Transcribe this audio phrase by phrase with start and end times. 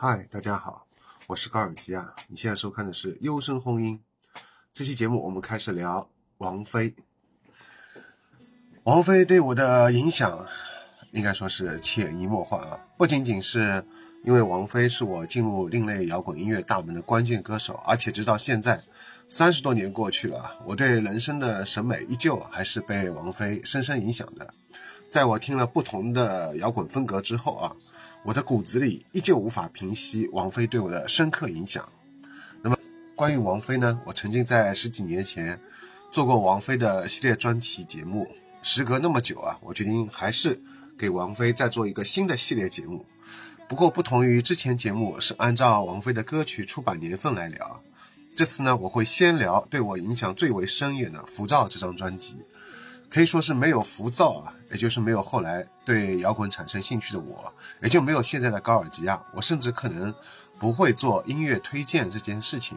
[0.00, 0.86] 嗨，大家好，
[1.26, 2.14] 我是高尔基啊。
[2.28, 4.00] 你现在收看的是《优声轰音》。
[4.72, 6.94] 这期节目我们开始聊王菲。
[8.84, 10.46] 王菲对我的影响，
[11.10, 12.78] 应该说是潜移默化啊。
[12.96, 13.84] 不仅仅是
[14.22, 18.80] 因为王菲是我进入另类摇滚音乐大门的关键歌手，而且直到现在，
[19.28, 24.54] 三十多年过去了，我对人生的审美依旧还是被王菲深深影响的。
[25.10, 27.74] 在我听了不同的摇滚风格之后啊。
[28.24, 31.88] 我的骨子里依旧无法平息王菲对我的深刻影响。
[32.60, 32.76] 那么，
[33.14, 34.00] 关于王菲呢？
[34.04, 35.58] 我曾经在十几年前
[36.12, 38.28] 做过王菲的系列专题节目。
[38.60, 40.60] 时隔那么久啊，我决定还是
[40.98, 43.06] 给王菲再做一个新的系列节目。
[43.68, 47.82] 不过，不同于之前节目是按照王菲的歌曲出版年份来聊，
[48.36, 52.36] 这次呢，我会先聊对我影响最为深远的《浮躁》这张专辑。
[53.10, 57.50] 可以说是没有浮躁啊，也就是没有后来对摇滚产生兴趣的我，
[57.82, 59.18] 也就没有现在的高尔基亚。
[59.34, 60.14] 我甚至可能
[60.58, 62.76] 不会做音乐推荐这件事情。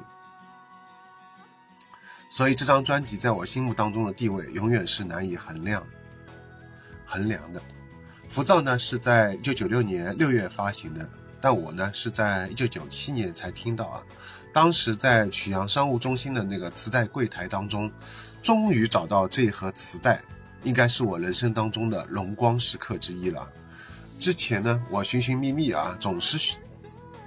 [2.29, 5.85] 所以这张专辑在我心目当中的地位永远是难以衡量、
[7.05, 7.62] 衡量的。
[8.29, 11.10] 浮躁呢是在一九九六年六月发行的，
[11.41, 14.01] 但我呢是在一九九七年才听到啊。
[14.54, 17.91] 当时在曲阳商务中心的那个磁带柜台当中。
[18.41, 20.21] 终于找到这一盒磁带，
[20.63, 23.48] 应该是我人生当中的荣光时刻之一了。
[24.20, 26.55] 之前呢，我寻寻觅觅啊，总是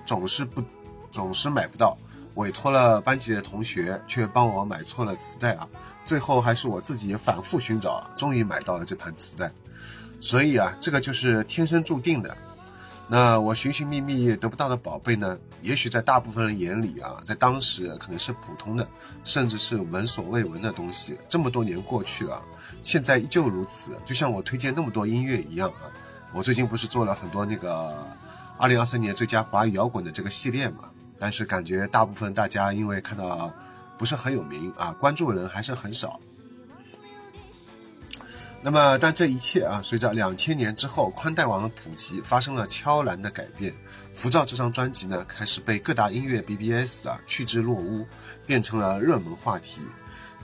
[0.04, 0.62] 总是不
[1.10, 1.96] 总是买不到，
[2.34, 5.68] 委托了班级的同学，却帮我买错了磁带啊。
[6.04, 9.50] 最后还是我自己反复寻找，终于买到了这盘磁带。
[10.20, 12.36] 所以啊，这个就是天生注定的。
[13.06, 15.38] 那我寻寻觅觅得不到的宝贝呢？
[15.60, 18.86] 也许在大部分人眼里啊，在当时可能是普通的，
[19.24, 21.16] 甚至是闻所未闻的东西。
[21.28, 22.42] 这么多年过去了，
[22.82, 23.92] 现在依旧如此。
[24.06, 25.84] 就像我推荐那么多音乐一样啊，
[26.32, 27.94] 我最近不是做了很多那个
[28.58, 30.90] 二零二三年最佳华语摇滚的这个系列嘛？
[31.18, 33.52] 但是感觉大部分大家因为看到
[33.98, 36.18] 不是很有名啊，关注的人还是很少。
[38.66, 43.74] 那么，但这一切啊，随着两千年之后宽带网的普及，发生了悄然的改变。
[44.14, 48.06] 浮躁这张专辑呢，开始被各大音乐 BBS 啊趋之若鹜，
[48.46, 49.82] 变成了热门话题。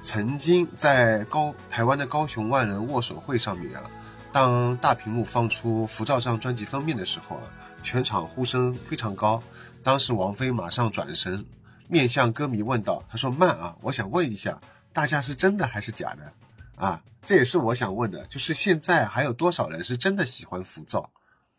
[0.03, 3.85] 曾经在高台湾的高雄万人握手会上面啊，
[4.31, 7.43] 当大屏幕放出浮躁这张专辑封面的时候啊，
[7.83, 9.43] 全场呼声非常高。
[9.83, 11.43] 当时王菲马上转身，
[11.89, 14.61] 面向歌迷问道：“他说慢啊，我想问一下，
[14.93, 16.31] 大家是真的还是假的？”
[16.81, 21.11] 啊，这也是我想问的，就是现在还有多少人是真的喜欢浮躁？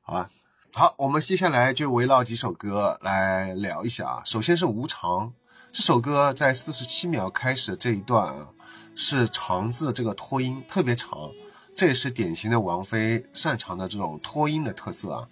[0.02, 0.32] 好吧，
[0.74, 4.22] 好，我们接下来就围绕几首歌来聊一下啊。
[4.26, 5.28] 首先是《无常》
[5.72, 8.48] 这首歌，在四十七秒开始这一段啊，
[8.96, 11.30] 是长字这个拖音特别长，
[11.76, 15.28] 这也是典型的王菲擅长的这种拖音的特色啊。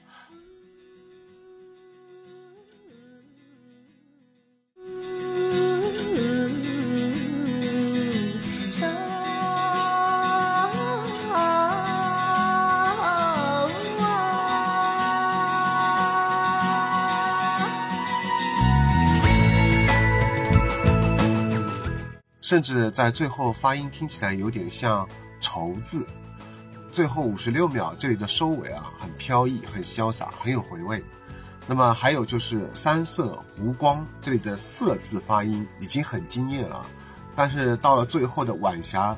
[22.50, 25.08] 甚至在最后发音听起来有点像
[25.40, 26.04] “愁”字。
[26.92, 31.00] 最后五十六秒这里的收尾啊，很飘逸，很潇洒，很有回味。
[31.68, 36.84] 那么还有就是“三色湖光”这里的“色”字发音已经很惊艳了，
[37.36, 39.16] 但是到了最后的“晚霞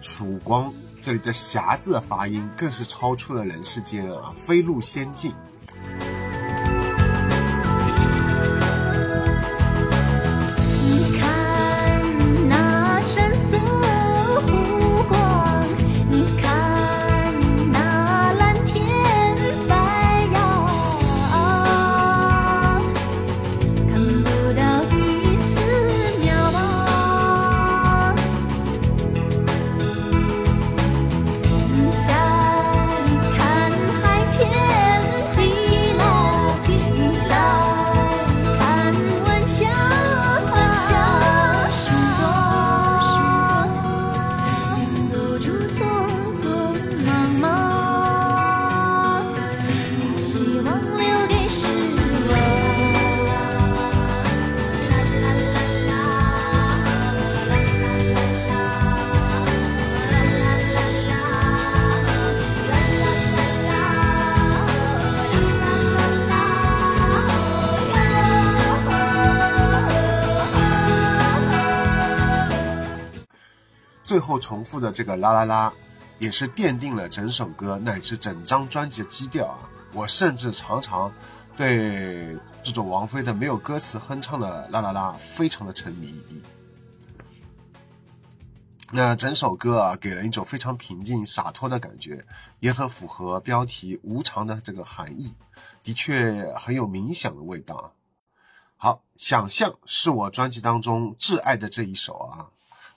[0.00, 0.72] 曙光”
[1.04, 5.34] 这里的“霞”字发音更是超出了人世间啊，飞入仙境。
[74.20, 75.72] 最后重复的这个啦啦啦，
[76.18, 79.58] 也是奠定了整首歌乃至整张专辑的基调啊！
[79.94, 81.10] 我甚至常常
[81.56, 86.22] 对这种王菲的没有歌词哼唱的啦啦啦非常的沉迷。
[88.92, 92.22] 那整首歌啊，给人一种非常平静洒脱的感觉，
[92.58, 95.32] 也很符合标题“无常”的这个含义，
[95.82, 97.88] 的确很有冥想的味道啊。
[98.76, 102.50] 好，想象是我专辑当中挚爱的这一首啊，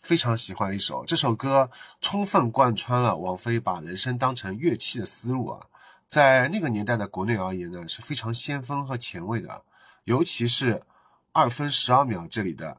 [0.03, 1.05] 非常喜欢一首。
[1.05, 1.71] 这首歌
[2.01, 5.65] 充分贯穿了王菲把人生当成乐器的思路啊，
[6.09, 9.63] 在那个年代的国内而言呢，是非常先锋和前卫的，
[10.03, 10.83] 尤其是
[11.31, 12.77] 二分十二秒这里的。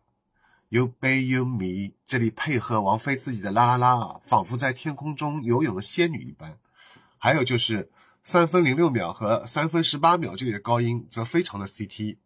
[0.69, 6.59] You be you me，这里配合王菲自己的啦啦啦啊，仿佛在天空中游泳的仙女一般。
[7.17, 7.91] 还有就是
[8.23, 12.19] 三分零六秒和三分十八秒这里的高音，则非常的 CT。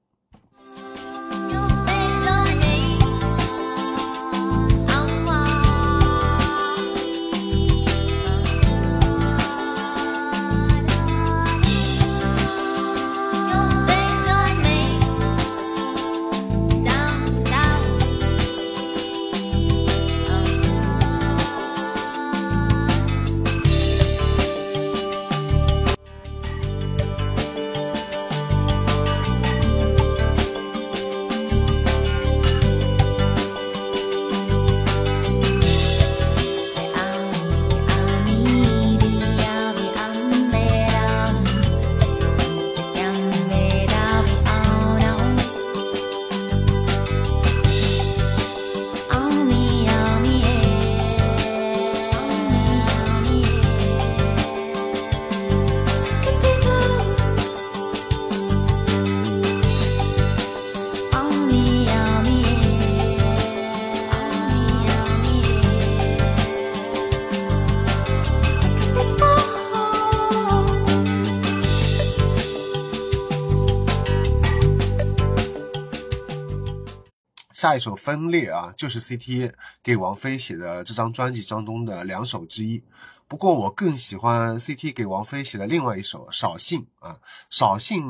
[77.58, 79.52] 下一首《分裂》啊，就是 CT
[79.82, 82.84] 给王菲写的这张专辑当中的两首之一。
[83.26, 87.18] 不过我更喜欢 CT 给王菲写的另外一首《扫兴》啊，
[87.50, 88.06] 《扫兴》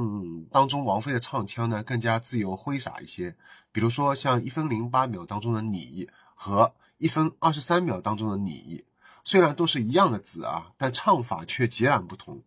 [0.51, 3.35] 当中王菲的唱腔呢更加自由挥洒一些。
[3.73, 8.85] 比如说像一分零八秒当中的你和一分二十三秒当中的你，
[9.25, 12.43] 虽然都是一样的字啊，但唱法却截然不同。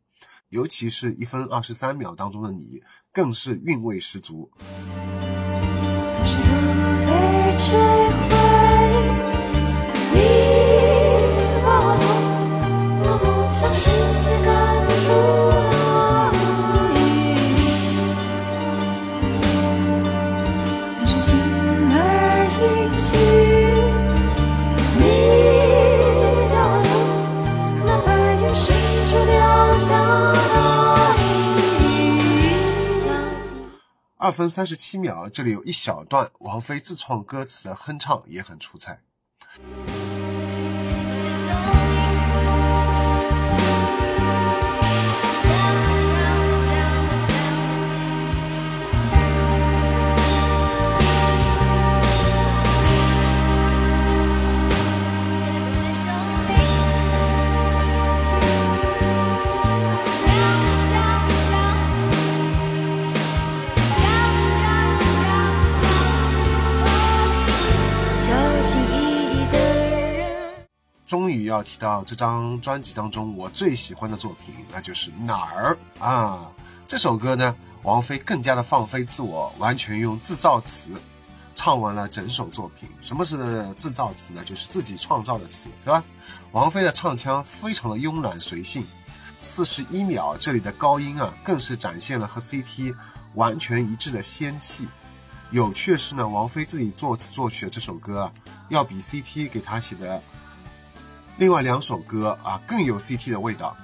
[0.50, 4.52] 尤其是一分二十三秒当中的你，更是韵味十足。
[6.24, 6.36] 摧
[8.12, 8.31] 毁
[34.32, 39.02] 二分三十七秒，这里有一小段王菲自创歌词的哼唱，也很出彩。
[71.52, 76.50] 要提到这张专辑当中我最喜欢的作品，那就是哪儿啊？
[76.88, 80.92] 这首歌呢，王菲更加的放飞自我，完全用自造词
[81.56, 82.90] 唱完了整首作品。
[83.02, 84.44] 什么是自造词呢？
[84.44, 86.04] 就是自己创造的词，对吧？
[86.52, 88.86] 王菲的唱腔非常的慵懒随性，
[89.42, 92.96] 四十一秒这里的高音啊，更是展现了和 CT
[93.36, 94.88] 完全一致的仙气。
[95.52, 98.32] 有趣的是呢，王菲自己作词作曲的这首歌啊，
[98.70, 100.22] 要比 CT 给她写的
[101.42, 103.76] 另外两首歌啊更有 CT 的味道。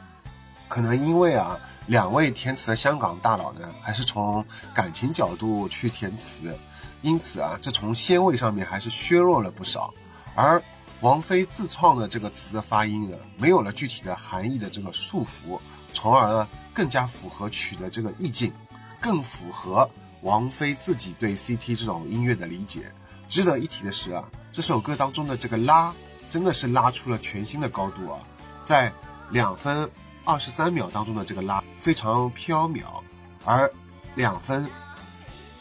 [0.68, 4.46] 可能因为啊，两位填词的香港大佬呢，还是从
[4.76, 6.56] 感情角度去填词，
[7.02, 9.92] 因此啊，这从鲜味上面还是削弱了不少。
[10.36, 10.62] 而
[11.02, 15.60] 王菲自创的这个词的发音呢，没有了具体的含义的这个束缚，
[15.92, 18.54] 从而呢更加符合曲的这个意境，
[19.02, 19.90] 更符合
[20.22, 22.92] 王菲自己对 CT 这种音乐的理解。
[23.28, 24.24] 值得一提的是啊，
[24.54, 25.92] 这首歌当中的这个拉，
[26.30, 28.20] 真的是拉出了全新的高度啊！
[28.64, 28.92] 在
[29.30, 29.90] 两分
[30.26, 33.02] 二十三秒当中的这个拉非常飘渺，
[33.46, 33.72] 而
[34.16, 34.68] 两分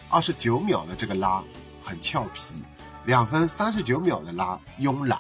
[0.09, 1.43] 二十九秒的这个拉
[1.85, 2.55] 很俏皮，
[3.05, 5.19] 两分三十九秒的拉慵懒。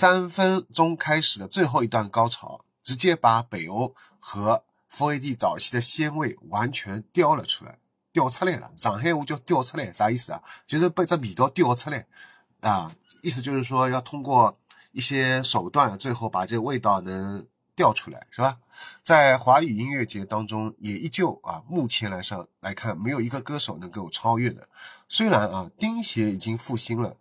[0.00, 7.76] 三分钟开始的最后一段高潮，直接把北欧和福 AD 早期的鲜味完全叼了出来，
[8.10, 8.72] 叼出来了。
[8.78, 10.42] 上海话叫叼出来，啥意思啊？
[10.66, 12.06] 就是把这味道叼出来
[12.60, 12.90] 啊，
[13.20, 14.58] 意思就是说要通过
[14.92, 18.56] 一些手段，最后把这个味道能调出来，是吧？
[19.02, 24.66] 在华语音乐节当中，也依旧啊，目前来上来看，没有一个歌手能够超越的。
[25.08, 27.14] 虽然啊，钉鞋已经复兴了，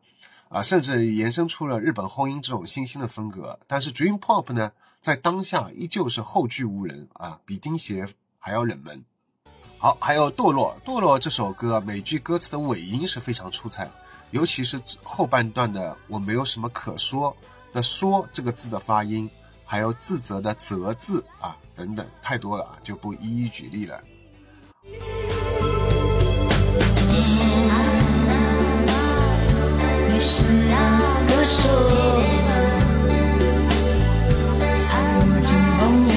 [0.49, 9.03] 啊，甚至延伸出了日本后音这种新兴的风格，但是 Dream Pop 呢，在当下依旧是后继无人啊，比钉鞋还要冷门。
[9.77, 13.89] 好，还有堕落，堕落这首歌每句歌词的尾音是非常出彩，
[14.31, 17.33] 尤其是后半段的“我没有什么可说”
[17.71, 19.29] 的“说”这个字的发音。
[19.71, 24.01] 还有自责的责字啊，等等，太多了啊，就不一一举例了。
[30.21, 30.75] 是那
[31.29, 31.69] 歌手，
[34.77, 34.89] 心
[35.41, 36.08] 情红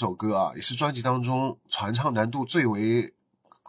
[0.00, 3.12] 首歌啊，也是专辑当中传唱难度最为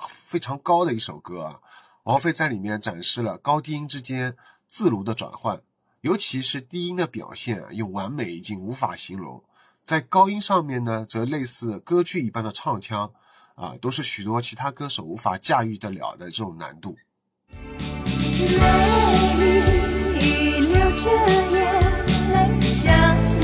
[0.08, 1.60] 非常高的一首歌啊。
[2.04, 5.62] 王菲在里面展示了高低音之间自如的转换，
[6.00, 9.44] 尤其是低音的表现啊，用完美已经无法形容。
[9.84, 13.12] 在高音上面呢，则类似歌剧一般的唱腔
[13.56, 16.96] 啊，都是许多其他歌手无法驾驭得了的这种难度。
[20.22, 21.10] 泪流着
[21.52, 21.60] 眼
[22.32, 23.41] 泪，像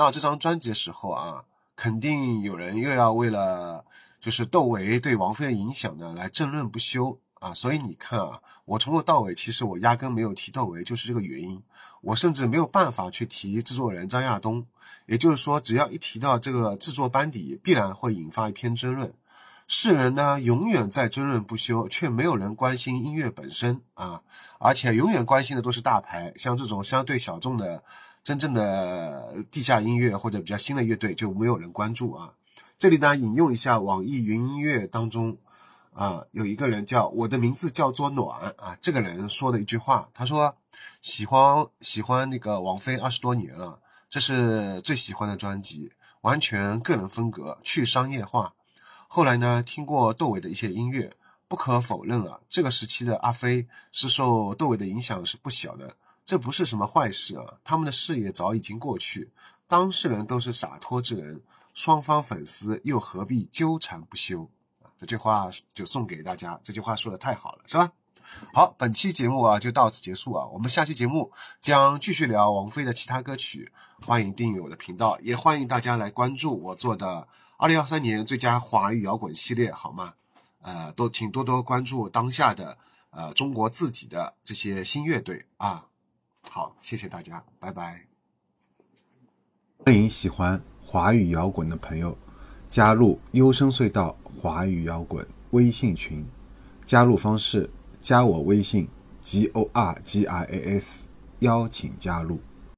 [0.00, 1.44] 到这张专辑的时候啊，
[1.76, 3.84] 肯定有人又要为了
[4.18, 7.52] 就是窦唯对王菲的影响呢来争论不休啊。
[7.52, 11.62] 所以你看啊，我从头到尾其实我压根没有提窦唯，就是这个原因。
[12.00, 14.66] 我甚至没有办法去提制作人张亚东，
[15.04, 19.12] 也就是说，只要一提到这个制作班底，必然会引发一篇争论。
[19.68, 24.22] 世人呢，永远在争论不休，却没有人关心音乐本身啊，
[24.58, 27.84] 而且永远关心的都是大牌，像这种相对小众的。
[28.22, 32.32] 真正的地下音乐或者比较新的乐队就没有人关注啊。
[32.78, 35.36] 这里呢引用一下网易云音乐当中
[35.92, 40.54] 啊有一个人叫我的名字叫做暖啊，这个人说的一句话，他说
[41.02, 48.54] 喜欢喜欢那个王菲二十多年了，这是最喜欢的专辑，完全个人风格，去商业化。
[49.08, 51.12] 后来呢听过窦唯的一些音乐，
[51.48, 55.96] 不可否认啊，这个时期的阿飞是受窦唯的影响是不小的。
[56.30, 57.54] 这不是什么坏事啊！
[57.64, 59.32] 他们的事业早已经过去，
[59.66, 61.42] 当事人都是洒脱之人，
[61.74, 64.48] 双方粉丝又何必纠缠不休
[64.80, 64.86] 啊？
[64.96, 67.90] 这句话就送给大家，这句话说的太好了，是吧？
[68.54, 73.72] 好，本期节目啊就到此结束啊，我们下期节目将继续聊王菲的其他歌曲，
[74.06, 80.14] 欢迎订阅我的频道，也欢迎大家来关注我做的二零二三年最佳华语摇滚系列，好吗？
[80.62, 82.78] 呃，都请多多关注当下的
[83.10, 85.84] 呃中国自己的这些新乐队啊。
[86.48, 88.06] 好，谢谢大家，拜拜。
[89.84, 92.16] 欢迎喜欢华语摇滚的朋友
[92.68, 96.26] 加入优声隧道华语摇滚微信群，
[96.84, 97.70] 加入方式
[98.00, 98.88] 加我微信
[99.22, 101.08] g o r g i a s，
[101.40, 102.40] 邀请加入。